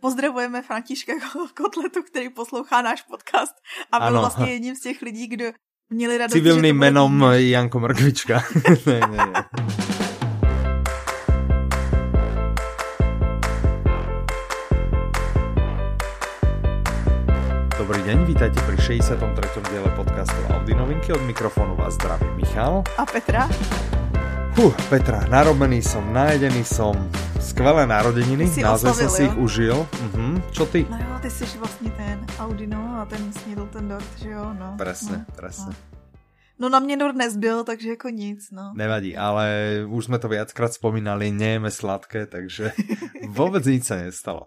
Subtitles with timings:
[0.00, 1.12] Pozdravujeme Františka
[1.54, 3.52] Kotletu, který poslouchá náš podcast
[3.92, 4.20] a byl ano.
[4.20, 5.44] vlastně jedním z těch lidí, kdo
[5.90, 6.32] měli radost.
[6.32, 8.42] Civilným jménem Janko Mrkvička.
[8.86, 9.44] ne, ne, ne.
[17.78, 19.60] Dobrý deň, vítajte pri 63.
[19.70, 21.12] diele podcastu Audi novinky.
[21.12, 22.84] Od mikrofonu vás zdraví Michal.
[22.96, 23.48] A Petra.
[24.58, 26.90] Huh, Petra, narobený som, najedený som,
[27.38, 29.86] skvelé narodeniny, naozaj jsem si ich užil.
[29.86, 30.34] Uh-huh.
[30.50, 30.82] Čo ty?
[30.90, 34.54] No jo, ty jsi vlastně ten Audi, no, a ten snědl ten dort, že jo,
[34.58, 34.74] no.
[34.78, 35.66] Presne, no, presne.
[35.66, 35.74] No.
[36.58, 38.72] No na mě dort nezbyl, takže jako nic, no.
[38.74, 39.48] Nevadí, ale
[39.88, 42.72] už jsme to viackrát spomínali, nejeme sladké, takže
[43.28, 44.46] vůbec nic se nestalo.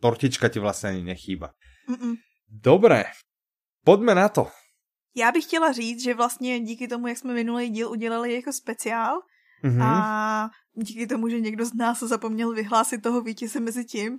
[0.00, 1.50] Tortička ti vlastně ani nechýba.
[1.88, 2.14] Mm-mm.
[2.50, 3.04] Dobré,
[3.84, 4.50] pojďme na to.
[5.16, 9.18] Já bych chtěla říct, že vlastně díky tomu, jak jsme minulý díl udělali jako speciál,
[9.64, 9.82] mm-hmm.
[9.82, 14.18] a díky tomu, že někdo z nás zapomněl vyhlásit toho vítěze mezi tím,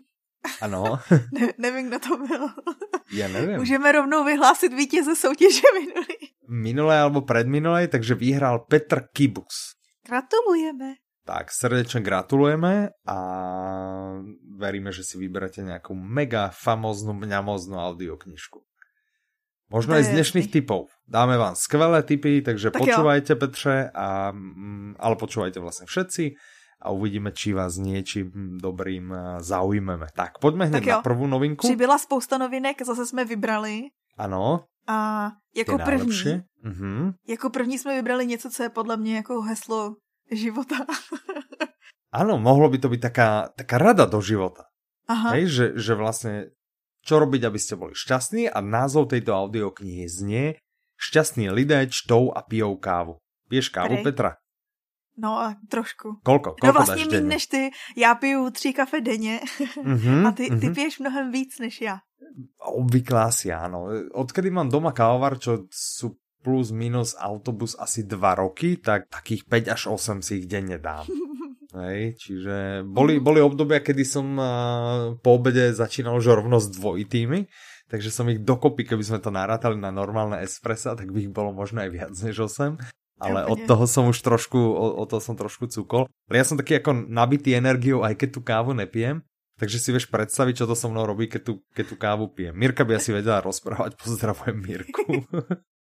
[0.61, 0.99] ano.
[1.33, 2.49] ne, nevím, kdo to byl.
[3.11, 3.57] Já nevím.
[3.57, 6.17] Můžeme rovnou vyhlásit vítěze soutěže minulý.
[6.49, 9.75] Minulé alebo predminulé, takže vyhrál Petr Kibus.
[10.07, 10.93] Gratulujeme.
[11.25, 13.17] Tak, srdečně gratulujeme a
[14.57, 18.65] veríme, že si vyberete nějakou mega famóznu, mňamoznú audioknižku.
[19.69, 20.89] Možno aj z dnešných typov.
[21.05, 23.39] Dáme vám skvelé typy, takže tak počúvajte jo.
[23.39, 26.23] Petře, a, mm, ale počúvajte vlastně všetci
[26.81, 29.11] a uvidíme, či vás niečím dobrým
[29.43, 30.07] zaujmeme.
[30.15, 31.67] Tak, pojďme hned na prvú novinku.
[31.67, 33.91] Přibyla spousta novinek, zase jsme vybrali.
[34.17, 34.63] Ano.
[34.87, 37.13] A jako první, uh-huh.
[37.27, 39.95] jako první jsme vybrali něco, co je podle mě jako heslo
[40.31, 40.75] života.
[42.11, 44.63] ano, mohlo by to být taká, taká rada do života.
[45.07, 45.29] Aha.
[45.29, 46.45] Hej, že, že vlastně
[47.03, 50.59] čo robiť, aby ste boli šťastní a názov tejto audioknihy znie
[50.99, 53.23] Šťastní lidé čtou a pijou kávu.
[53.47, 54.03] Piješ kávu, Prej.
[54.03, 54.31] Petra?
[55.17, 56.19] No, trošku.
[56.23, 56.55] Kolko?
[56.59, 57.71] Kolko no vlastně méně než ty.
[57.97, 59.39] Já piju tři kafe denně
[59.83, 60.73] mm-hmm, a ty, ty mm-hmm.
[60.73, 61.99] piješ mnohem víc než já.
[62.59, 63.89] Obvykle asi áno.
[64.13, 69.73] Odkedy mám doma kávovar, čo sú plus minus autobus asi dva roky, tak takých 5
[69.75, 71.09] až 8 si ich denne dám.
[71.69, 74.25] Hej, čiže boli, boli obdobia, kedy som
[75.21, 77.45] po obede začínal už rovno s dvojitými,
[77.93, 81.53] takže som ich dokopy, keby sme to narátali na normálne espressa, tak by ich bolo
[81.53, 82.73] možno aj viac než 8.
[83.19, 86.07] Ale od toho som už trošku, od toho som trošku cukol.
[86.31, 89.21] Ale ja som taký ako nabitý energiou, aj keď tú kávu nepijem,
[89.59, 92.55] takže si vieš predstaviť, čo to so mnou robí, keď tu, keď tu kávu pijem.
[92.55, 95.03] Mirka by asi vedela rozprávať, pozdravujem Mirku.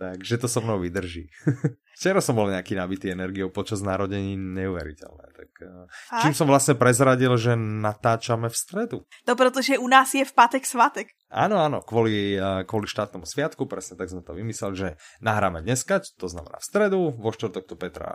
[0.00, 1.28] Takže to so mnou vydrží.
[2.00, 5.26] Včera som bol nejaký nabitý energiou počas narodení neuveriteľné.
[5.36, 5.84] Tak, eh,
[6.24, 8.98] čím som vlastne prezradil, že natáčame v stredu.
[9.28, 11.12] To protože u nás je v pátek svátek.
[11.28, 14.88] Áno, áno, kvôli, eh, kvôli štátnemu sviatku, presne tak sme to vymysleli, že
[15.20, 18.08] nahráme dneska, to znamená v stredu, vo štvrtok to Petra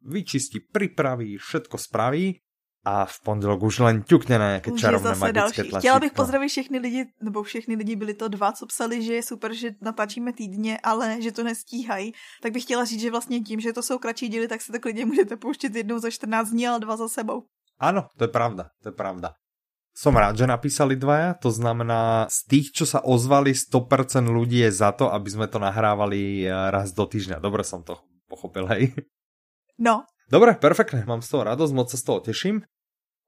[0.00, 2.40] vyčistí, pripraví, všetko spraví
[2.86, 5.54] a v pondělok už len ťukne na nějaké čarovné magické další.
[5.54, 5.78] tlačítko.
[5.78, 9.22] Chtěla bych pozdravit všechny lidi, nebo všechny lidi byli to dva, co psali, že je
[9.22, 12.14] super, že natáčíme týdně, ale že to nestíhají.
[12.42, 14.78] Tak bych chtěla říct, že vlastně tím, že to jsou kratší díly, tak se to
[14.78, 17.42] klidně můžete pouštět jednou za 14 dní, ale dva za sebou.
[17.78, 19.34] Ano, to je pravda, to je pravda.
[19.96, 24.68] Som rád, že napísali dvaja, to znamená z tých, čo sa ozvali, 100% ľudí je
[24.68, 27.40] za to, aby sme to nahrávali eh, raz do týždňa.
[27.40, 27.96] Dobre som to
[28.28, 28.92] pochopil, hej?
[29.80, 30.04] No.
[30.28, 32.64] Dobre, perfektne, mám z toho radosť, moc sa z toho teším.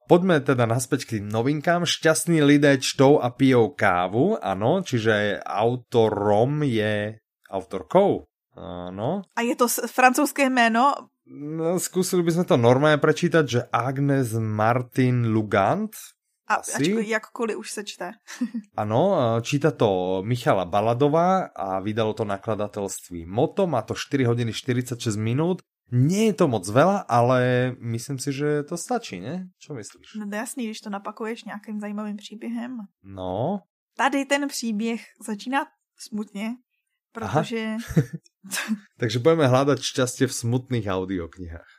[0.09, 1.85] Poďme teda naspäť k tým novinkám.
[1.85, 7.21] Šťastní lidé čtou a pijou kávu, ano, čiže autorom je
[7.53, 8.25] autorkou.
[8.57, 9.29] Ano.
[9.37, 11.13] A je to francouzské jméno?
[11.29, 15.93] No, skúsili by sme to normálně prečítať, že Agnes Martin Lugant.
[16.49, 18.13] A ačko, jakkoliv už se čte.
[18.77, 25.21] ano, číta to Michala Baladová a vydalo to nakladatelství Moto, má to 4 hodiny 46
[25.21, 29.49] minút nie je to moc veľa, ale myslím si, že to stačí, ne?
[29.57, 30.21] Čo myslíš?
[30.21, 32.77] No jasný, když to napakuješ nějakým zajímavým příběhem.
[33.03, 33.61] No.
[33.97, 35.67] Tady ten příběh začíná
[35.97, 36.57] smutně,
[37.13, 37.77] protože...
[38.99, 41.79] Takže budeme hledat šťastie v smutných audioknihách.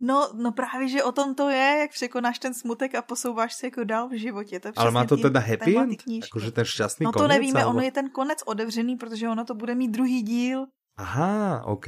[0.00, 3.66] No, no právě, že o tom to je, jak překonáš ten smutek a posouváš se
[3.66, 4.60] jako dál v životě.
[4.60, 6.02] To Ale má to teda happy end?
[6.06, 7.22] Jakože ten šťastný no, konec?
[7.22, 7.70] No to nevíme, alebo...
[7.70, 10.66] ono je ten konec otevřený, protože ono to bude mít druhý díl.
[10.98, 11.86] Aha, OK.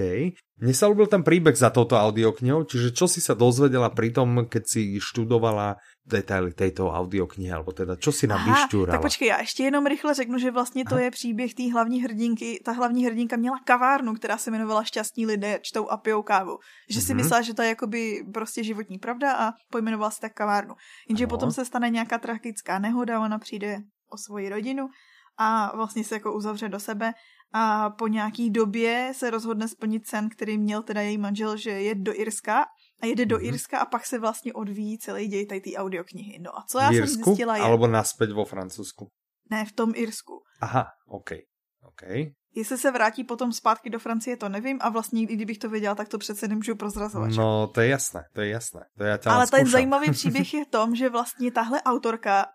[0.63, 4.47] Mne sa ľúbil ten príbeh za touto audioknihou, čiže čo si sa dozvedela pri tom,
[4.47, 8.95] keď si študovala detaily této audioknihy, alebo teda čo si nám vyšťúrala?
[8.95, 11.05] Tak počkej, já ještě jenom rychle řeknu, že vlastně to Aha.
[11.05, 12.61] je příběh té hlavní hrdinky.
[12.65, 16.59] Ta hlavní hrdinka měla kavárnu, která se jmenovala Šťastní lidé čtou a pijou kávu.
[16.91, 17.17] Že si mm-hmm.
[17.17, 20.75] myslela, že to je jakoby prostě životní pravda a pojmenovala si tak kavárnu.
[21.09, 21.31] Jenže ano.
[21.31, 23.79] potom se stane nějaká tragická nehoda, ona přijde
[24.11, 24.89] o svoji rodinu
[25.41, 27.13] a vlastně se jako uzavře do sebe
[27.53, 31.95] a po nějaký době se rozhodne splnit sen, který měl teda její manžel, že je
[31.95, 32.65] do Irska
[33.03, 36.39] a jede do Irska a pak se vlastně odvíjí celý děj tady té audioknihy.
[36.39, 37.63] No a co já v jsem zjistila je...
[37.63, 39.09] alebo naspäť vo Francúzsku?
[39.51, 40.45] Ne, v tom Irsku.
[40.61, 41.31] Aha, OK.
[41.83, 42.03] OK.
[42.55, 45.95] Jestli se vrátí potom zpátky do Francie, to nevím a vlastně i kdybych to věděla,
[45.95, 47.31] tak to přece nemůžu prozrazovat.
[47.31, 48.81] No, to je jasné, to je jasné.
[48.99, 52.47] To já Ale ten zajímavý příběh je v tom, že vlastně tahle autorka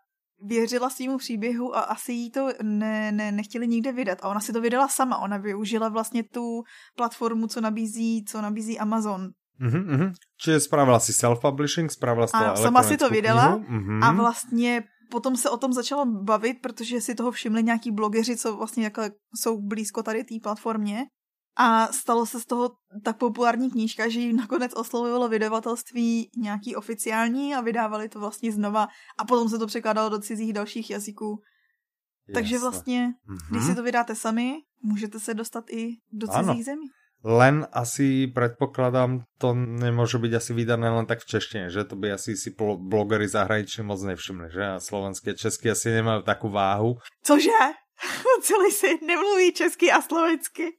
[0.41, 4.17] věřila svýmu příběhu a asi jí to ne, ne, nechtěli nikde vydat.
[4.21, 5.17] A ona si to vydala sama.
[5.17, 6.63] Ona využila vlastně tu
[6.95, 9.29] platformu, co nabízí, co nabízí Amazon.
[9.59, 10.13] Mhm, mhm.
[10.41, 13.55] Čiže spravila si self-publishing, spravila si to A sama si to vydala.
[13.55, 14.03] Mhm.
[14.03, 18.57] a vlastně potom se o tom začala bavit, protože si toho všimli nějaký blogeři, co
[18.57, 19.01] vlastně jako
[19.35, 21.05] jsou blízko tady té platformě.
[21.57, 22.71] A stalo se z toho
[23.03, 28.87] tak populární knížka, že ji nakonec oslovilo vydavatelství nějaký oficiální a vydávali to vlastně znova
[29.17, 31.39] a potom se to překládalo do cizích dalších jazyků.
[32.33, 32.69] Takže Jasné.
[32.69, 33.13] vlastně,
[33.49, 33.69] když Mhm.
[33.69, 36.47] si to vydáte sami, můžete se dostat i do Ano.
[36.49, 36.87] cizích zemí.
[37.25, 42.13] Len asi predpokladám, to nemôže byť asi vydané len tak v češtine, že to by
[42.13, 44.61] asi si blo- blogery zahraniční moc nevšimli, že?
[44.65, 47.01] A slovenské, česky asi nemajú takú váhu.
[47.25, 47.49] Cože?
[48.45, 50.77] Celý svět nemluví česky a slovensky.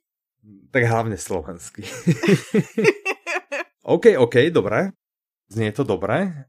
[0.70, 1.82] Tak hlavne slovensky.
[3.86, 4.92] OK, OK, dobre.
[5.48, 6.46] Znie to dobre.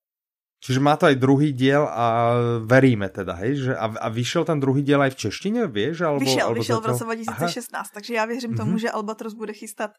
[0.57, 2.33] Čiže má to aj druhý diel a
[2.65, 6.01] veríme teda, hej, že a, a vyšiel ten druhý diel aj v češtině, vieš?
[6.01, 8.79] Alebo, Vyšel, alebo vyšel v zatiaľ- roce 2016, takže já věřím tomu, Mhm.
[8.79, 9.91] že Albatros bude chystat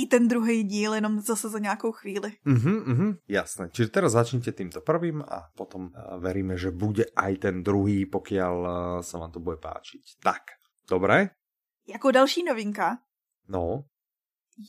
[0.00, 2.32] i ten druhý díl, jenom zase za nějakou chvíli.
[2.44, 3.68] Mhm, mhm, jasné.
[3.68, 8.54] Čiže teraz začnite týmto prvým a potom uh, veríme, že bude aj ten druhý, pokiaľ
[8.64, 8.70] uh,
[9.04, 10.24] sa vám to bude páčiť.
[10.24, 10.56] Tak,
[10.88, 11.36] dobre?
[11.84, 12.96] Jako další novinka
[13.48, 13.84] No,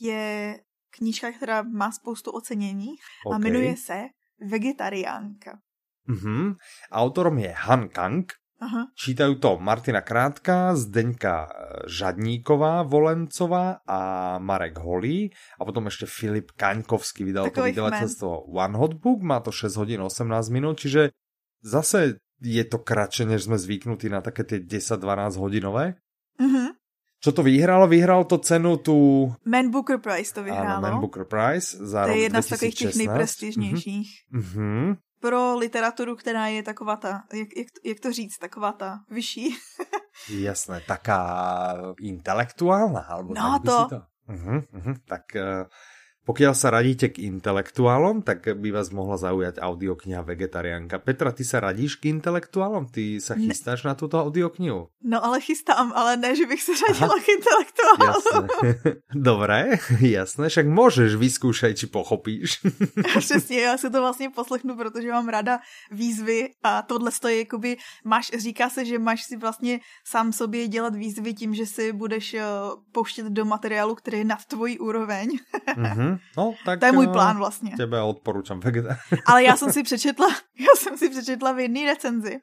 [0.00, 0.56] je
[0.90, 2.88] knížka, která má spoustu ocenění
[3.26, 3.34] OK.
[3.34, 4.02] a jmenuje se
[4.40, 5.58] Vegetariánka.
[6.06, 6.54] Mhm.
[6.92, 8.92] Autorom je Han Kang, Aha.
[8.92, 11.48] čítajú to Martina Krátka, Zdeňka eh,
[11.88, 14.00] Žadníková, Volencová a
[14.36, 19.40] Marek Holý a potom ešte Filip Kaňkovský vydal to Takových vydavateľstvo One Hot Book, má
[19.40, 21.16] to 6 hodín 18 minút, čiže
[21.64, 26.00] zase je to kratšie, než sme zvyknutí na také tie 10-12 hodinové.
[26.40, 26.79] Mhm.
[27.20, 27.84] Čo to vyhralo?
[27.86, 29.28] Vyhralo to cenu tu...
[29.44, 30.80] Man Booker Prize to vyhrálo.
[30.80, 33.08] Man Booker Prize za to je jedna z takových těch 2016.
[33.08, 34.08] nejprestižnějších.
[34.30, 34.96] Mhm.
[35.20, 39.56] Pro literaturu, která je taková ta, jak, jak, jak to říct, taková ta vyšší.
[40.40, 41.22] Jasné, taká
[42.00, 43.86] intelektuálna, alebo No, tak to.
[43.88, 44.02] to...
[44.32, 44.94] Uh-huh, uh-huh.
[45.08, 45.66] Tak uh,
[46.30, 51.02] pokiaľ sa radíte k intelektuálom, tak by vás mohla zaujať audiokniha Vegetariánka.
[51.02, 52.86] Petra, ty sa radíš k intelektuálom?
[52.86, 53.50] Ty sa Ne.
[53.50, 54.86] chystáš na túto audioknihu?
[55.02, 58.06] No ale chystám, ale ne, že bych se řadila k intelektuálům.
[58.06, 58.46] Jasné.
[59.10, 59.58] Dobre,
[59.98, 62.62] jasné, však môžeš, vyskúšaj, či pochopíš.
[63.18, 65.58] Přesně, já si to vlastně poslechnu, protože mám ráda
[65.90, 70.94] výzvy a tohle je jakoby, máš, říká se, že máš si vlastně sám sobě dělat
[70.94, 72.44] výzvy tím, že si budeš eh,
[72.92, 75.28] pouštět do materiálu, který je nad tvojí úroveň.
[75.74, 76.19] uh-huh.
[76.36, 77.72] No, tak To je můj eh, plán vlastně.
[77.76, 79.16] Tebe odporúčam vegetariánka.
[79.26, 80.28] Ale já jsem si přečetla,
[80.58, 82.38] já jsem si přečetla v jedné recenzi,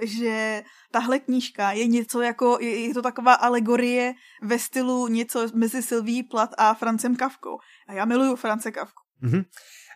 [0.00, 0.62] že
[0.92, 6.22] tahle knížka je něco jako, je, je to taková alegorie ve stylu něco mezi Sylví
[6.22, 7.58] Plat a Francem Kavkou.
[7.88, 9.02] A já miluju France Kavku.
[9.22, 9.46] Uh-huh.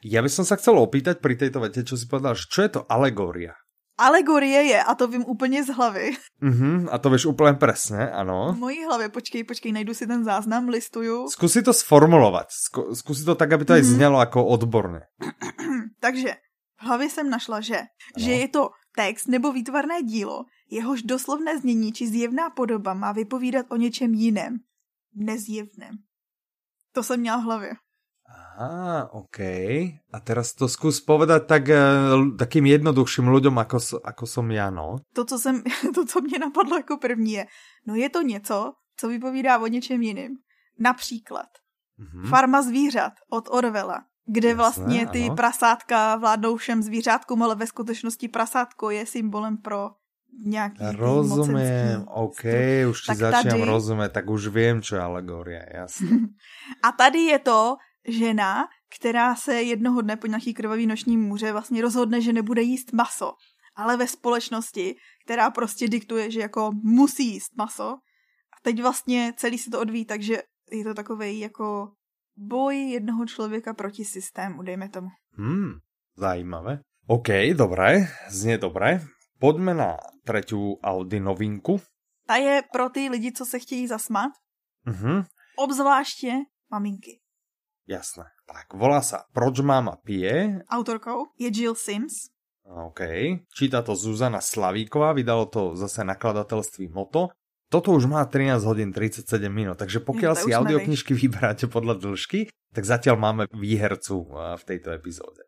[0.06, 2.70] Ja by som sa chcel opýtať pri tejto vete, čo si povedal, že čo je
[2.78, 3.58] to alegória?
[3.98, 6.84] Alegorie je, a to vím úplně z hlavy, Uh-huh.
[6.92, 8.52] A to vieš úplne presne, v áno.
[8.52, 11.32] mojí hlavě, počkej, počkej, najdu si ten záznam, listuju.
[11.32, 12.48] Skúsi to sformulovať.
[12.52, 13.90] Skú- Skúsi to tak, aby to aj Mhm.
[13.96, 15.00] znelo ako odborne.
[16.04, 16.36] Takže
[16.76, 18.20] v hlavě jsem našla, že, Ano.
[18.20, 18.62] že je to
[18.96, 24.56] text nebo výtvarné dílo, jehož doslovné znění či zjevná podoba má vypovídat o něčem jiném,
[25.16, 25.96] nezjevném.
[26.92, 27.70] To jsem měla v hlavě.
[28.56, 29.38] Aha, OK.
[30.12, 31.80] A teraz to skús povedať tak, eh,
[32.40, 34.98] takým jednoduchším ľuďom, ako, ako som ja, no.
[35.12, 35.62] To, co, jsem,
[35.94, 37.44] to, co mě napadlo jako první je,
[37.86, 40.32] no je to něco, co vypovídá o něčem jiném.
[40.80, 41.46] Například
[41.98, 42.28] Mhm.
[42.28, 45.36] Farma zvířat od Orvela, kde Jasné, vlastně ty ano.
[45.36, 49.90] prasátka vládnou všem zvířátkům, ale ve skutečnosti prasátko je symbolem pro
[50.44, 52.86] nějaký mocenský OK, struktury.
[52.86, 56.28] už ti Tak začínam tady- rozumieť, tak už viem, čo je alegória, jasne.
[56.84, 57.76] A tady je to
[58.08, 58.64] žena,
[58.98, 63.32] která se jednoho dne po nějaký krvavý noční můře vlastně rozhodne, že nebude jíst maso,
[63.76, 67.88] ale ve společnosti, která prostě diktuje, že jako musí jíst maso.
[68.52, 71.92] A teď vlastně celý se to odvíjí, takže je to takový jako
[72.36, 75.08] boj jednoho člověka proti systému, dejme tomu.
[75.38, 75.72] Hmm,
[76.16, 76.80] zajímavé.
[77.06, 79.00] OK, dobré, znie dobré.
[79.38, 81.80] Poďme na tretiu Audi novinku.
[82.26, 84.30] Ta je pro ty lidi, co se chtějí zasmat,
[84.88, 85.22] Mhm,
[85.58, 86.32] obzvláště
[86.70, 87.20] maminky.
[87.86, 88.24] Jasné.
[88.46, 90.62] Tak, volá sa Proč máma pije?
[90.70, 92.30] Autorkou je Jill Sims.
[92.66, 93.00] OK.
[93.54, 97.30] Číta to Zuzana Slavíková, vydalo to zase nakladatelství Moto.
[97.70, 102.84] toto už má 13 hodin 37 minut, takže pokiaľ si audioknižky vyberáte podľa dĺžky, tak
[102.86, 105.42] zatiaľ máme výhercu v tejto epizóde.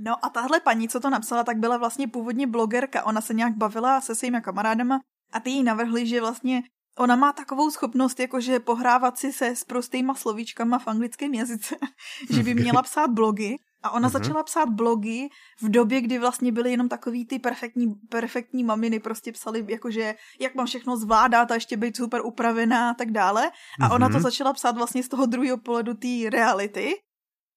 [0.00, 3.04] No a tahle paní, co to napsala, tak byla vlastně původně blogerka.
[3.04, 5.00] Ona se nějak bavila se svými kamarádama
[5.32, 6.62] a ty jí navrhli, že vlastně
[7.00, 11.76] ona má takovou schopnost, jakože pohrávat si se s prostýma slovíčkama v anglickém jazyce,
[12.30, 14.12] že by měla psát blogy a ona mm-hmm.
[14.12, 15.28] začala psát blogy
[15.60, 20.54] v době, kdy vlastně byly jenom takový ty perfektní, perfektní maminy, prostě psali jakože, jak
[20.54, 23.50] mám všechno zvládat a ještě být super upravená a tak dále.
[23.50, 23.94] A mm-hmm.
[23.94, 24.22] ona to mhm.
[24.22, 26.94] začala psát vlastně z toho druhého pohledu té reality.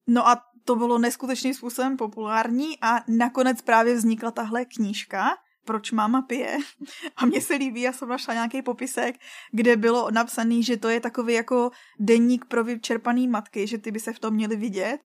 [0.07, 5.29] No a to bylo neskutečným způsobem populární a nakonec právě vznikla tahle knížka,
[5.65, 6.57] proč máma pije.
[7.15, 9.15] A mně se líbí, já jsem našla nějaký popisek,
[9.51, 13.99] kde bylo napsaný, že to je takový jako denník pro vyčerpaný matky, že ty by
[13.99, 14.99] se v tom měly vidět.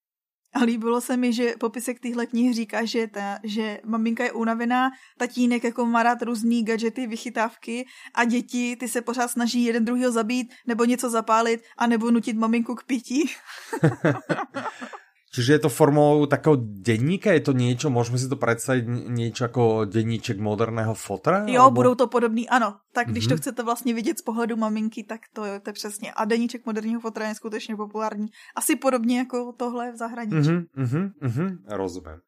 [0.55, 4.91] A líbilo se mi, že popisek téhle knihy říká, že, ta, že maminka je unavená,
[5.19, 10.13] tatínek jako má rád různý gadgety, vychytávky a děti ty se pořád snaží jeden druhýho
[10.13, 13.31] zabít nebo něco zapálit a nebo nutit maminku k pití.
[15.29, 17.37] Čiže je to formou takého denníka?
[17.37, 21.45] Je to niečo, môžeme si to predstaviť niečo ako denníček moderného fotra?
[21.45, 21.85] Jo, alebo...
[21.85, 22.81] budou to podobný, ano.
[22.97, 23.29] Tak když mm-hmm.
[23.29, 23.41] to mhm.
[23.41, 26.13] chcete vlastně vidět z pohledu maminky, tak to je to přesně.
[26.13, 28.27] A denníček moderního fotra je skutečně populární.
[28.57, 30.49] Asi podobně jako tohle v zahraničí.
[30.49, 32.21] Mm-hmm, mm-hmm, mm-hmm, rozumím.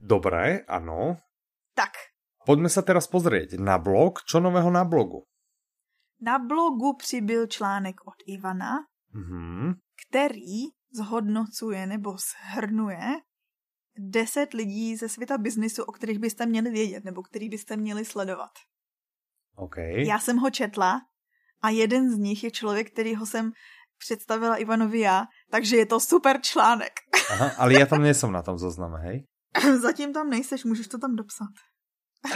[0.00, 1.22] Dobré, ano.
[1.78, 1.94] Tak.
[2.42, 4.26] Poďme sa teraz pozrieť na blog.
[4.26, 5.22] Čo nového na blogu?
[6.18, 8.82] Na blogu přibyl článek od Ivana,
[9.14, 9.74] mm-hmm.
[9.94, 13.00] který zhodnocuje nebo shrnuje
[13.98, 18.50] deset lidí ze světa biznisu, o kterých byste měli vědět nebo který byste měli sledovat.
[19.56, 20.06] Okay.
[20.06, 21.00] Já jsem ho četla
[21.62, 23.52] a jeden z nich je člověk, kterýho jsem
[23.98, 26.92] představila Ivanovi já, takže je to super článek.
[27.30, 29.24] Aha, ale já tam nejsem na tom zozname, hej?
[29.82, 31.54] Zatím tam nejseš, můžeš to tam dopsat.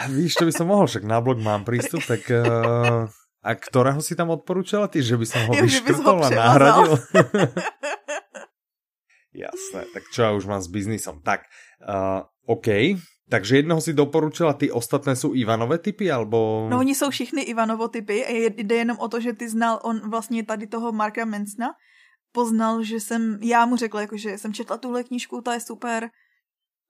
[0.02, 3.06] A víš, to by som mohl, však na blog mám prístup, tak uh,
[3.46, 6.98] a ktorého si tam odporučila ty, že by som ho vyškrtol a nahradil?
[9.36, 11.20] Jasné, tak čo ja už mám s biznisom.
[11.20, 11.44] Tak,
[11.84, 12.96] uh, OK,
[13.28, 16.66] takže jednoho si doporučila, ty ostatné jsou Ivanové typy, alebo...
[16.70, 18.24] No oni jsou všichni Ivanovo typy,
[18.56, 21.68] jde jenom o to, že ty znal on vlastně tady toho Marka Mansona,
[22.32, 26.10] poznal, že jsem, já mu řekla, jako, že jsem četla tuhle knížku, ta je super.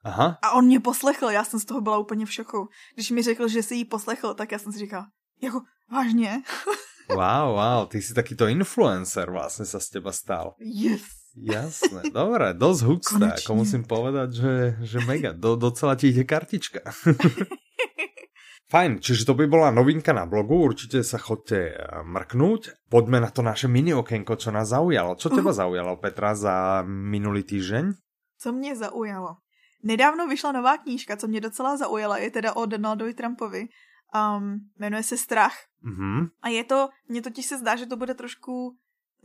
[0.04, 0.38] Aha.
[0.42, 2.68] A on mě poslechl, já jsem z toho byla úplně v šoku.
[2.94, 5.06] Když mi řekl, že si ji poslechl, tak já jsem si říkala,
[5.42, 5.60] jako,
[5.92, 6.42] vážně?
[7.08, 10.54] wow, wow, ty jsi takýto influencer vlastně sa z teba stal.
[10.58, 11.15] Yes.
[11.36, 16.80] Jasné, dobré, dosť husté, ako musím povedať, že, že mega, do, docela ti ide kartička.
[18.72, 22.90] Fajn, čiže to by bola novinka na blogu, určite sa chodte eh, mrknúť.
[22.90, 25.14] Poďme na to naše mini okienko, čo nás zaujalo.
[25.20, 25.58] Čo teba uh.
[25.60, 27.94] zaujalo, Petra, za minulý týždeň?
[28.38, 29.36] Co mě zaujalo?
[29.84, 33.68] Nedávno vyšla nová knížka, co mě docela zaujala, je teda o Donaldovi Trumpovi.
[34.10, 35.54] Um, jmenuje se Strach.
[35.84, 36.30] Uh-huh.
[36.42, 38.76] A je to, mně totiž se zdá, že to bude trošku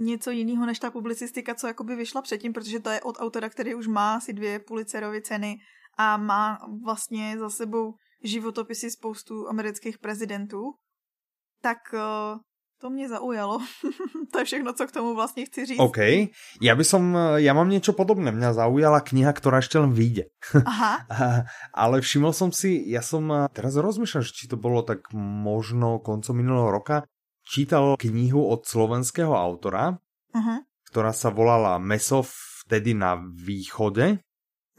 [0.02, 3.76] něco jiného než ta publicistika, co jakoby vyšla předtím, protože to je od autora, který
[3.76, 5.58] už má asi dvě Pulitzerovy ceny
[5.98, 7.94] a má vlastně za sebou
[8.24, 10.74] životopisy spoustu amerických prezidentů,
[11.62, 12.40] tak uh,
[12.82, 13.60] to mě zaujalo.
[14.32, 15.80] to je všechno, co k tomu vlastně chci říct.
[15.80, 15.98] OK.
[16.62, 18.32] Já by som, já mám něco podobné.
[18.32, 20.24] Mě zaujala kniha, která ještě len vyjde.
[20.66, 20.98] Aha.
[21.74, 26.72] Ale všiml som si, ja som teraz rozmýšľam, či to bolo tak možno koncom minulého
[26.72, 27.06] roka,
[27.52, 30.00] čítal knihu od slovenského autora,
[30.32, 30.64] uh-huh.
[30.88, 34.24] ktorá sa volala Meso vtedy na východe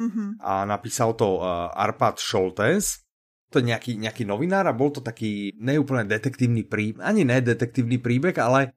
[0.00, 0.28] uh-huh.
[0.40, 3.04] a napísal to uh, Arpad Šoltes.
[3.52, 8.00] To je nejaký, nejaký novinár a bol to taký neúplne detektívny príbeh, ani ne detektívny
[8.00, 8.72] príbeh, ale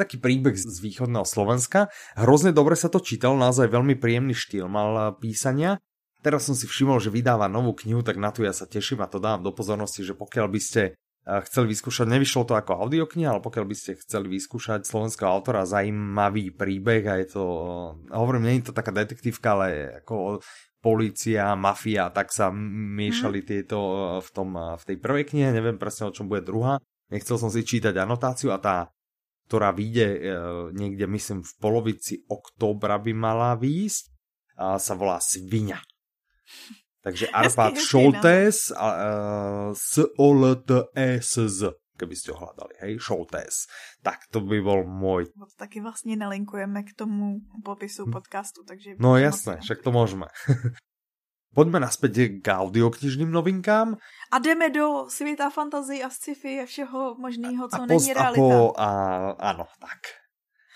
[0.00, 1.92] taký príbeh z východného Slovenska.
[2.16, 5.76] Hrozne dobre sa to čítal, naozaj veľmi príjemný štýl mal písania.
[6.24, 9.12] Teraz som si všimol, že vydáva novú knihu, tak na to ja sa teším a
[9.12, 13.40] to dám do pozornosti, že pokiaľ by ste chceli vyskúšať, nevyšlo to ako audiokniha, ale
[13.40, 17.44] pokiaľ by ste chceli vyskúšať slovenského autora, zaujímavý príbeh a je to,
[18.12, 20.44] hovorím, nie je to taká detektívka, ale ako
[20.84, 23.46] policia, mafia, tak sa miešali mm.
[23.48, 23.78] tieto
[24.20, 26.76] v, tom, v tej prvej knihe, neviem presne o čom bude druhá.
[27.08, 28.92] Nechcel som si čítať anotáciu a tá,
[29.48, 30.18] ktorá vyjde e,
[30.76, 34.12] niekde, myslím, v polovici októbra by mala výjsť,
[34.54, 35.82] a sa volá Svinia.
[37.04, 42.38] Takže Arpad Šoltés a uh, s o l t e s z keby ste ho
[42.42, 43.70] hľadali, hej, Šoltés.
[44.02, 45.30] Tak to by bol môj.
[45.38, 48.12] No to taky vlastně nelinkujeme k tomu popisu hm.
[48.12, 48.90] podcastu, takže...
[48.98, 50.26] No jasné, však to môžeme.
[51.54, 53.94] Poďme naspäť k audioknižným novinkám.
[54.34, 58.42] A jdeme do světa fantazy a sci-fi a všeho možného, co a není realita.
[58.42, 58.88] Po, a,
[59.38, 60.18] ano, tak.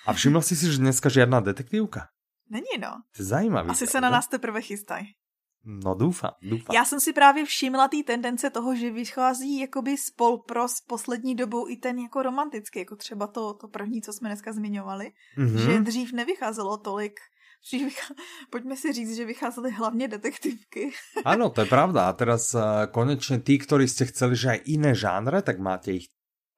[0.07, 2.07] A všiml jsi si, že dneska žiadna detektívka?
[2.51, 3.03] Není, no.
[3.17, 3.71] To je zajímavý.
[3.71, 5.19] Asi se na nás teprve chystají.
[5.65, 6.75] No doufám, doufám.
[6.75, 11.69] Já jsem si právě všimla té tendence toho, že vychází jakoby z polpros poslední dobou
[11.69, 15.57] i ten jako romantický, jako třeba to, to první, co jsme dneska zmiňovali, mm-hmm.
[15.57, 17.21] že dřív nevycházelo tolik
[17.67, 18.15] Dřív vychá...
[18.51, 20.91] Pojďme si říct, že vycházely hlavně detektivky.
[21.25, 22.09] Ano, to je pravda.
[22.09, 26.07] A teraz uh, konečně tí, ktorí ste chceli, že aj iné žánre, tak máte ich.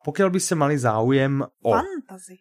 [0.04, 1.72] Pokiaľ by ste mali záujem o...
[1.72, 2.40] Fantasy.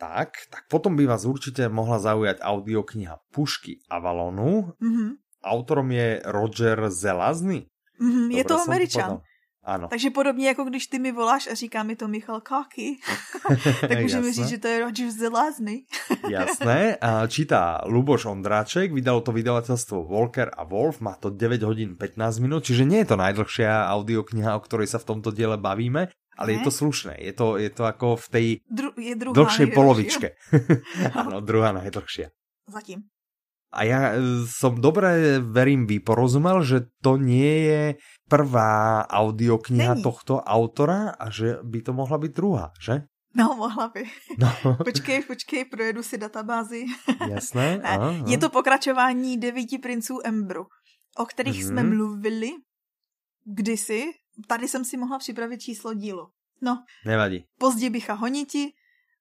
[0.00, 4.72] Tak, tak potom by vás určite mohla zaujať audiokniha Pušky Avalonu.
[4.80, 5.10] Mm-hmm.
[5.44, 7.66] Autorom je Roger Zelazny.
[8.00, 9.20] Mm-hmm, je to Američan.
[9.60, 9.88] Ano.
[9.88, 12.96] Takže podobně jako když ty mi voláš a říká mi to Michal Káky,
[13.80, 15.84] tak můžeme říct, že to je Roger Zelazny.
[16.28, 16.96] Jasné.
[16.96, 22.40] A čítá Luboš Ondráček, vydalo to vydavateľstvo Walker a Wolf, má to 9 hodín 15
[22.40, 26.08] minút, čiže nie je to najdlhšia audiokniha, o ktorej sa v tomto diele bavíme,
[26.40, 26.52] ale ne?
[26.56, 27.20] je to slušné.
[27.20, 30.40] Je to, je to ako v tej Dru je dlhšej polovičke.
[31.20, 32.32] Áno, druhá najdlhšia.
[32.64, 33.12] Zatím.
[33.70, 37.82] A ja e, som dobre, verím, vyporozumel, že to nie je
[38.26, 40.02] prvá audiokniha Není.
[40.02, 43.06] tohto autora a že by to mohla být druhá, že?
[43.34, 44.02] No, mohla by.
[44.38, 44.50] No.
[44.84, 46.86] počkej, počkej, projedu si databázi.
[47.30, 47.78] Jasné.
[47.82, 48.14] ne, aha.
[48.26, 50.66] Je to pokračování devíti princů Embru,
[51.16, 51.68] o kterých mm-hmm.
[51.68, 52.50] jsme mluvili
[53.44, 54.10] kdysi.
[54.46, 56.26] Tady jsem si mohla připravit číslo dílu.
[56.62, 56.82] No.
[57.06, 57.44] Nevadí.
[57.58, 58.72] Později bycha honiti,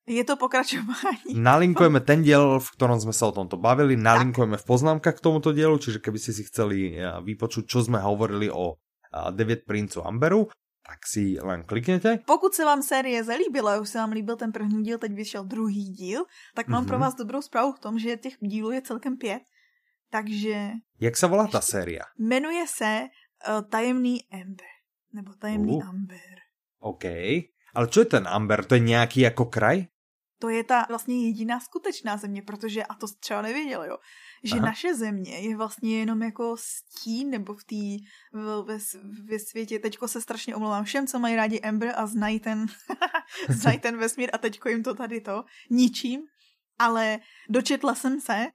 [0.10, 1.38] je to pokračování.
[1.38, 5.54] Nalinkujeme ten diel, v ktorom sme sa o tomto bavili, nalinkujeme v poznámkach k tomuto
[5.54, 8.82] dielu, čiže keby ste si chceli eh, vypočuť, čo sme hovorili o
[9.32, 10.48] 9 princů Amberu,
[10.90, 12.20] tak si len klikněte.
[12.26, 15.84] Pokud se vám série zalíbila, už se vám líbil ten první díl, teď vyšel druhý
[15.84, 16.26] díl,
[16.56, 16.88] tak mám mm-hmm.
[16.88, 17.06] pro mhm.
[17.06, 19.42] vás dobrou zprávu v tom, že těch dílů je celkem pět.
[20.12, 20.72] Takže...
[21.00, 22.00] Jak se volá ta série?
[22.18, 23.02] Jmenuje se
[23.50, 24.68] uh, Tajemný Amber.
[25.14, 25.90] Nebo Tajemný uh.
[25.90, 26.36] Amber.
[26.80, 27.04] OK.
[27.74, 28.66] Ale co je ten Amber?
[28.66, 29.86] To je nějaký jako kraj?
[30.40, 33.98] To je ta vlastně jediná skutečná země, protože, a to třeba nevěděl, jo,
[34.44, 34.66] že Aha.
[34.66, 38.06] naše země je vlastně jenom jako stín, nebo v té,
[38.66, 38.78] ve,
[39.26, 42.66] ve světě, teďko se strašně omlouvám všem, co mají rádi Ember a znají ten,
[43.50, 46.22] znají ten vesmír a teďko jim to tady to ničím,
[46.80, 47.20] ale
[47.50, 48.48] dočetla jsem se,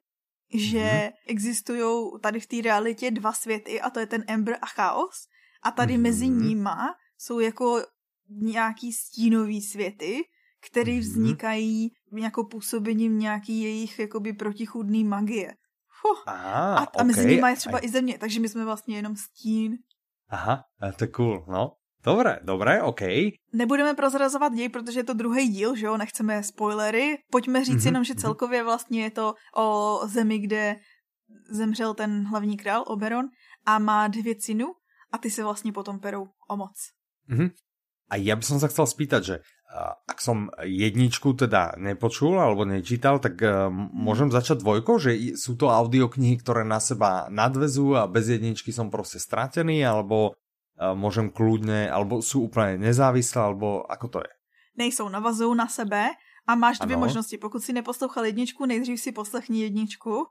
[0.55, 1.13] že mm-hmm.
[1.27, 5.29] existují tady v té realitě dva světy a to je ten Ember a Chaos
[5.63, 6.01] a tady mm-hmm.
[6.01, 7.83] mezi nima jsou jako
[8.29, 10.23] nějaký stínový světy,
[10.67, 11.01] které mhm.
[11.01, 15.55] vznikají nějakou působením nějaký jejich jakoby protichudný magie.
[16.01, 16.23] Fuh.
[16.27, 17.07] Aha, a, a okay.
[17.07, 17.85] mezi nimi je třeba a...
[17.85, 19.79] i země, takže my jsme vlastně jenom stín.
[20.29, 20.65] Aha,
[20.97, 21.73] to je cool, no.
[22.05, 23.01] Dobré, dobré, OK.
[23.53, 27.19] Nebudeme prozrazovat děj, protože je to druhý díl, že jo, nechceme spoilery.
[27.31, 27.87] Pojďme říct mm-hmm.
[27.87, 30.77] jenom, že celkově vlastně je to o zemi, kde
[31.51, 33.27] zemřel ten hlavní král Oberon
[33.67, 34.67] a má dvě synu
[35.13, 36.77] a ty se vlastně potom perou o moc.
[37.31, 37.51] Mm-hmm.
[38.13, 39.37] A ja by som sa chcel spýtať, že
[40.07, 45.67] ak som jedničku teda nepočul alebo nečítal, tak uh, môžem začať dvojkou, že sú to
[45.67, 51.91] audioknihy, ktoré na seba nadvezujú a bez jedničky som prostě stratený, alebo uh, môžem kľudne,
[51.91, 54.33] alebo sú úplne nezávislé, alebo ako to je?
[54.79, 56.15] Nejsou, navazují na sebe
[56.47, 57.07] a máš dvě ano.
[57.07, 57.39] možnosti.
[57.39, 60.27] Pokud si neposlouchal jedničku, nejdřív si poslechni jedničku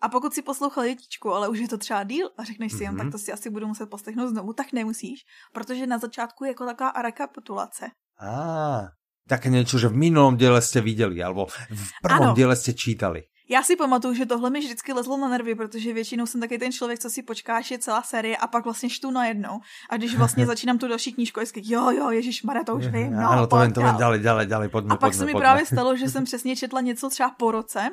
[0.00, 2.96] a pokud si poslouchal jedničku, ale už je to třeba díl a řekneš si, mm-hmm.
[2.96, 5.20] tak to si asi budu muset poslechnout znovu, tak nemusíš,
[5.52, 7.90] protože na začátku je jako taková rekapitulace.
[8.18, 8.88] Á, ah,
[9.28, 13.22] tak něco, že v minulém děle jste viděli, alebo v prvom díle jste čítali.
[13.50, 16.72] Já si pamatuju, že tohle mi vždycky lezlo na nervy, protože většinou jsem taky ten
[16.72, 19.60] člověk, co si počká, až je celá série a pak vlastně štu najednou.
[19.90, 23.12] A když vlastně začínám tu další knížku, je jo, jo, Ježíš Mare, to už vím.
[23.12, 25.32] No, ano, to vím, to vím, dále, dále, dále, pojďme, A pak pojďme, se mi
[25.32, 25.44] pojďme.
[25.44, 27.90] právě stalo, že jsem přesně četla něco třeba po roce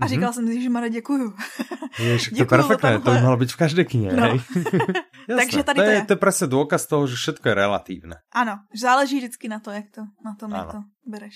[0.00, 0.08] a mm-hmm.
[0.08, 1.34] říkala jsem si, že Mara, děkuju.
[1.98, 4.16] Jež, to je perfektné, to by mohlo být v každé knihe.
[4.16, 4.38] No.
[5.36, 5.86] Takže tady to je.
[5.86, 8.16] To je, to je presne důkaz toho, že všetko je relatívne.
[8.32, 10.62] Ano, záleží vždycky na to, jak to, na tom, ano.
[10.62, 11.34] jak to bereš.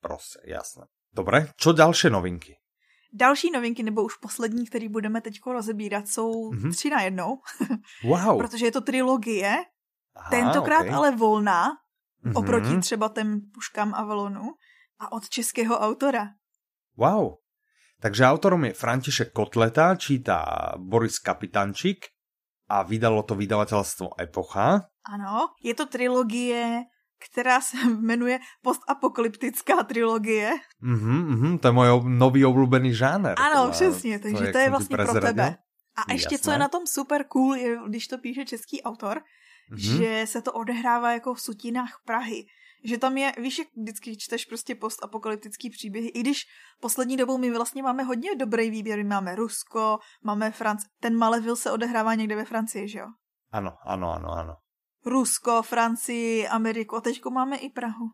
[0.00, 0.84] Prostě, jasné.
[1.14, 2.56] Dobre, čo další novinky?
[3.12, 6.72] Další novinky, nebo už poslední, který budeme teď rozebírat, jsou mm-hmm.
[6.72, 7.38] tři na jednou.
[8.04, 8.38] wow.
[8.38, 9.56] Protože je to trilogie,
[10.16, 10.94] Aha, tentokrát okay.
[10.94, 12.32] ale volná, mm-hmm.
[12.34, 14.50] oproti třeba těm puškám Avalonu
[14.98, 16.28] a od českého autora.
[16.96, 17.43] Wow.
[18.00, 20.44] Takže autorom je František Kotleta, čítá
[20.78, 22.06] Boris Kapitančík
[22.68, 24.80] a vydalo to vydavatelstvo Epocha.
[25.04, 26.82] Ano, je to trilogie,
[27.18, 30.52] která se jmenuje postapokalyptická trilogie.
[30.80, 33.34] Mhm, mhm, to je můj nový oblúbený žánr.
[33.36, 35.56] Ano, přesně, takže to, to je vlastně pro tebe.
[35.96, 36.44] A ještě, Jasné.
[36.44, 39.22] co je na tom super cool, je, když to píše český autor,
[39.72, 39.96] mm-hmm.
[39.96, 42.44] že se to odehrává jako v sutinách Prahy
[42.84, 46.44] že tam je, víš, jak vždycky čteš prostě postapokalyptický příběhy, i když
[46.80, 51.56] poslední dobou my vlastně máme hodně dobrý výběr, my máme Rusko, máme Franc, ten Malevil
[51.56, 53.06] se odehrává někde ve Francii, že jo?
[53.52, 54.54] Ano, ano, ano, ano.
[55.06, 58.08] Rusko, Francii, Ameriku a teďko máme i Prahu.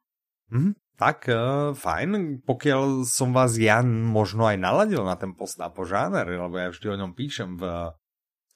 [0.51, 6.27] Mm, tak uh, fajn, pokiaľ som vás ja možno aj naladil na ten postapo žáner,
[6.27, 7.63] lebo ja vždy o ňom píšem v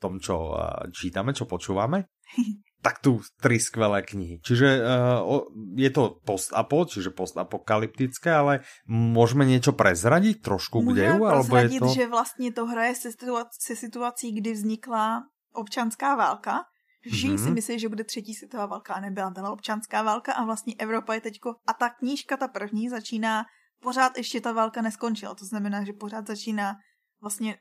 [0.03, 2.11] tom, čo uh, čítame, čo počúvame,
[2.85, 4.45] tak tu tri skvelé knihy.
[4.45, 11.25] Čiže uh, je to post-apo, čiže postapokalyptické, ale môžeme niečo prezradiť trošku k deju?
[11.25, 11.89] Alebo je to...
[11.89, 15.25] že vlastně to hraje se, situací, se situací, kdy vznikla
[15.57, 16.69] občanská válka.
[17.09, 17.45] Všichni mm-hmm.
[17.45, 21.15] si myslí, že bude třetí světová válka a nebyla, byla občanská válka a vlastně Evropa
[21.15, 23.45] je teďko, a ta knížka, ta první, začíná,
[23.83, 26.77] pořád ještě ta válka neskončila, to znamená, že pořád začíná
[27.21, 27.57] vlastně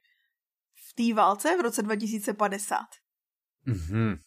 [0.90, 2.80] v té válce v roce 2050.
[3.68, 4.18] Mm-hmm.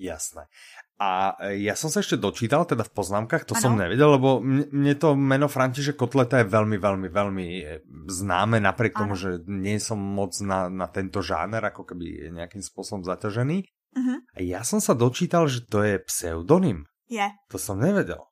[0.00, 0.48] Jasné.
[0.96, 3.60] A e, ja som sa ešte dočítal, teda v poznámkach, to ano.
[3.60, 8.96] som nevedel, lebo mne to meno František Kotleta je veľmi, veľmi, veľmi e, známe, napriek
[8.96, 9.00] ano.
[9.04, 13.68] tomu, že nie som moc na, na tento žáner, ako keby nejakým spôsobom zaťažený.
[13.92, 14.18] Uh-huh.
[14.32, 16.88] A ja som sa dočítal, že to je pseudonym.
[17.12, 17.28] Je.
[17.52, 18.24] To som nevedel.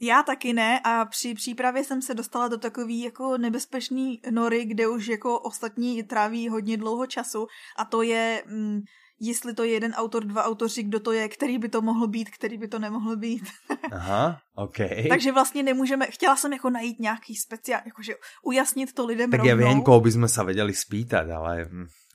[0.00, 4.88] Já taky ne a při přípravě jsem se dostala do takový jako nebezpečný nory, kde
[4.88, 7.46] už jako ostatní tráví hodně dlouho času
[7.78, 8.80] a to je mm,
[9.20, 12.30] jestli to je jeden autor, dva autoři, kdo to je, který by to mohl být,
[12.30, 13.42] který by to nemohl být.
[13.92, 14.76] Aha, ok.
[15.08, 19.50] Takže vlastně nemůžeme, chtěla jsem jako najít nějaký speciál, jakože ujasnit to lidem Tak rovnou.
[19.50, 21.68] ja viem, koho by sme sa vedeli spýtať, ale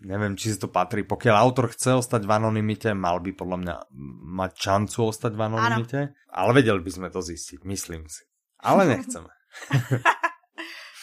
[0.03, 1.03] neviem, či si to patrí.
[1.03, 3.75] Pokiaľ autor chce ostať v anonimite, mal by podľa mňa
[4.39, 6.15] mať šancu ostať v anonimite, ano.
[6.31, 8.23] ale vedeli by sme to zistiť, myslím si.
[8.59, 9.29] Ale nechceme.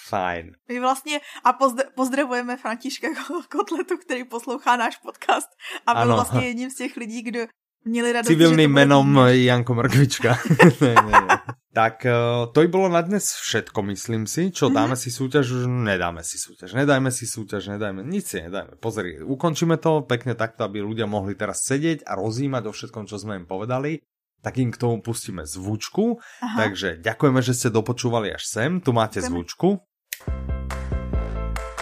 [0.09, 0.53] Fajn.
[0.69, 1.53] My vlastně a
[1.95, 3.09] pozdravujeme Františka
[3.49, 5.49] Kotletu, který poslouchá náš podcast
[5.87, 6.15] a byl ano.
[6.15, 7.41] vlastně jedním z těch lidí, kdo
[7.85, 10.39] měli radost, Civilným menom Janko Mrkvička.
[10.81, 11.39] ne, ne, ne.
[11.77, 14.49] Tak uh, to by bolo na dnes všetko, myslím si.
[14.49, 15.03] Čo, dáme mm -hmm.
[15.03, 15.45] si súťaž?
[15.51, 16.73] Už nedáme si súťaž.
[16.73, 18.01] Nedajme si súťaž, nedajme.
[18.01, 18.81] Nic si nedajme.
[18.81, 23.21] Pozri, ukončíme to pekne takto, aby ľudia mohli teraz sedieť a rozímať o všetkom, čo
[23.21, 24.01] sme im povedali
[24.47, 26.23] tak im k tomu pustíme zvučku.
[26.39, 26.57] Aha.
[26.63, 28.79] Takže ďakujeme, že ste dopočúvali až sem.
[28.79, 29.35] Tu máte Ďakujeme.
[29.35, 29.69] zvučku.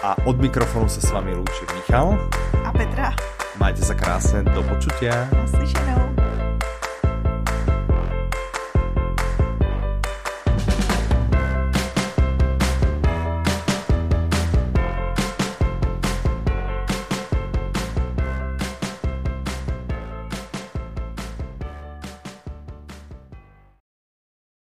[0.05, 2.13] A od mikrofonu sa s vami lúči Michal.
[2.61, 3.09] A Petra.
[3.57, 5.25] Majte sa krásne, do počutia.
[5.33, 6.14] Naslyšenou.